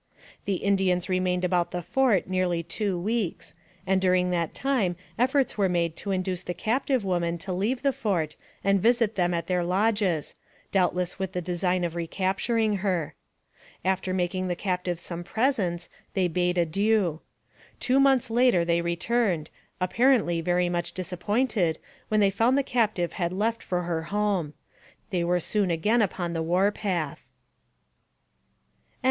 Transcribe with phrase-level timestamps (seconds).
[0.45, 3.53] The Indians remained about the fort nearly two weeks,
[3.85, 7.93] and during that time efforts were made to induce the captive woman to leave the
[7.93, 10.33] fort and visit them at their lodges,
[10.71, 13.13] doubtless with the design of recapturing her.
[13.85, 17.21] After making the captive some presents, they bade adieu.
[17.79, 21.77] Two months later they returned, apparently very much disappointed
[22.07, 24.55] when they found the captive had left for her home.
[25.11, 27.29] They were soon again upon the war path.